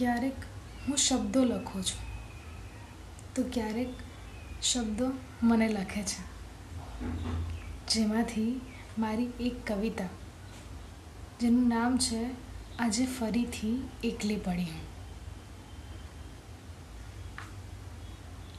ક્યારેક 0.00 0.34
હું 0.88 0.96
શબ્દો 0.96 1.44
લખું 1.44 1.82
છું. 1.82 2.04
તો 3.34 3.42
ક્યારેક 3.52 3.88
શબ્દો 4.62 5.12
મને 5.42 5.68
લખે 5.68 6.02
છે. 6.02 6.22
જેમાંથી 7.88 8.60
મારી 8.98 9.28
એક 9.40 9.66
કવિતા, 9.66 10.08
જેનું 11.40 11.68
નામ 11.68 11.98
છે 11.98 12.22
આજે 12.78 13.06
ફરીથી 13.06 13.88
એકલી 14.04 14.36
પડી 14.36 14.62
હું. 14.62 14.88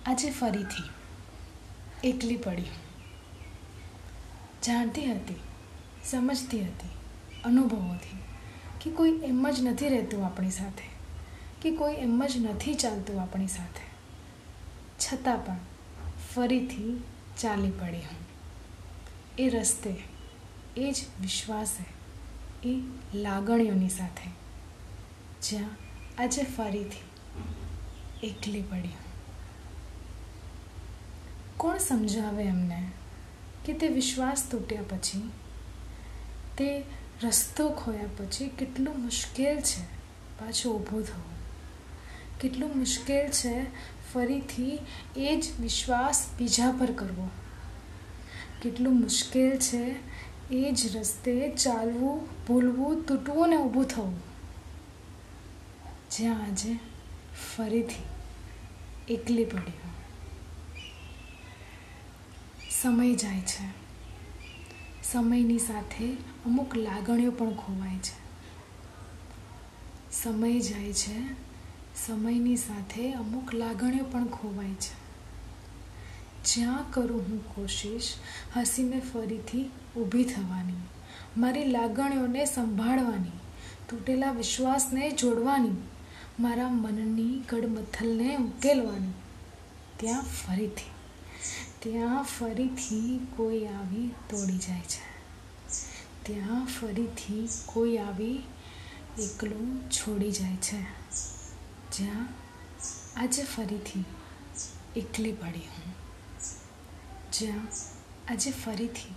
આજે 0.06 0.32
ફરીથી 0.32 0.90
એકલી 2.10 2.38
પડી 2.38 2.70
જાણતી 4.64 5.12
હતી, 5.12 5.40
સમજતી 6.06 6.64
હતી, 6.64 6.96
અનુભવોથી, 7.44 8.18
કે 8.82 8.92
કોઈ 8.92 9.20
એમ 9.24 9.52
જ 9.52 9.62
નથી 9.62 9.90
રહેતું 9.90 10.26
આપણી 10.26 10.52
સાથે. 10.52 10.91
કે 11.62 11.72
કોઈ 11.72 11.94
એમ 11.94 12.26
જ 12.26 12.38
નથી 12.38 12.74
ચાલતું 12.74 13.22
આપણી 13.22 13.48
સાથે. 13.48 13.92
છતાં 15.00 15.46
પણ 15.46 15.58
ફરીથી 16.36 17.04
ચાલી 17.38 17.72
પડી 17.72 17.98
હું. 17.98 18.22
એ 19.38 19.50
રસ્તે, 19.50 19.96
એ 20.78 20.92
જ 20.92 20.96
વિશ્વાસે, 21.22 21.86
એ 22.70 22.82
લાગણીઓની 23.14 23.90
સાથે 23.90 24.30
જ્યાં 25.42 25.70
આજે 26.24 26.44
ફરીથી 26.44 27.08
એકલી 28.28 28.62
પડી 28.62 28.90
કોણ 31.58 31.78
સમજાવે 31.78 32.44
એમને 32.44 32.92
કે 33.66 33.74
તે 33.74 33.88
વિશ્વાસ 33.88 34.44
તૂટ્યા 34.52 34.82
પછી, 34.90 35.32
તે 36.58 36.84
રસ્તો 37.24 37.70
ખોયા 37.70 38.08
પછી 38.18 38.50
કેટલું 38.50 39.02
મુશ્કેલ 39.02 39.60
છે 39.60 39.84
પાછું 40.40 40.74
ઊભું 40.76 41.04
થવું? 41.04 41.41
કેટલું 42.42 42.78
મુશ્કેલ 42.78 43.32
છે 43.32 43.64
ફરીથી 44.14 44.80
એ 45.16 45.42
જ 45.42 45.62
વિશ્વાસ 45.62 46.28
બીજા 46.38 46.72
પર 46.72 46.92
કરવો. 46.92 47.30
કેટલું 48.62 49.00
મુશ્કેલ 49.00 49.58
છે 49.58 49.96
એ 50.52 50.72
જ 50.72 50.98
રસ્તે 50.98 51.56
ચાલવું, 51.56 52.46
ભૂલવું, 52.46 53.04
તૂટવું 53.04 53.50
ને 53.50 53.58
ઊભું 53.58 53.86
થવું. 53.86 54.20
જ્યાં 56.12 56.44
આજે 56.44 56.80
ફરીથી 57.56 58.04
એકલી 59.14 59.46
પડી 59.46 59.72
સમય 62.82 63.16
જાય 63.16 63.42
છે. 63.42 63.82
સમયની 65.04 65.60
સાથે 65.60 66.14
અમુક 66.46 66.78
લાગણીઓ 66.78 67.32
પણ 67.32 67.54
ખોવાય 67.54 67.98
છે. 67.98 68.22
સમય 70.24 70.60
જાય 70.60 70.94
છે 70.94 71.51
સમયની 72.08 72.58
સાથે 72.58 73.14
અમુક 73.14 73.54
લાગણીઓ 73.54 74.04
પણ 74.04 74.28
ખોવાય 74.28 74.74
છે. 74.74 75.02
જ્યાં 76.46 76.92
કરું 76.92 77.22
હું 77.22 77.56
કોશિશ, 77.56 78.14
હસીને 78.58 79.00
ફરીથી 79.00 79.70
ઊભી 79.98 80.24
થવાની, 80.24 80.74
મારી 81.38 81.66
લાગણીઓને 81.66 82.46
સંભાળવાની, 82.46 83.32
તૂટેલા 83.90 84.32
વિશ્વાસને 84.32 85.12
જોડવાની, 85.12 85.72
મારા 86.40 86.70
મનની 86.70 87.44
ગડમથલને 87.50 88.36
ઉકેલવાની. 88.36 89.14
ત્યાં 89.98 90.22
ફરીથી 90.22 90.92
ત્યાં 91.80 92.24
ફરીથી 92.24 93.28
કોઈ 93.38 93.66
આવી 93.66 94.08
તોડી 94.08 94.58
જાય 94.58 94.82
છે. 94.82 95.12
ત્યાં 96.24 96.66
ફરીથી 96.66 97.50
કોઈ 97.66 97.98
આવી 97.98 98.44
એકલું 99.20 99.90
છોડી 99.90 100.32
જાય 100.32 100.56
છે. 100.56 101.02
જ્યાં 101.92 102.28
આજે 103.18 103.44
ફરીથી 103.44 104.04
એકલી 104.96 105.32
પડી 105.32 105.60
હું. 105.60 105.94
જ્યાં 107.34 107.68
આજે 108.28 108.52
ફરીથી 108.52 109.16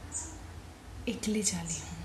એકલી 1.07 1.43
ચાલી 1.43 1.83
હું. 1.91 2.04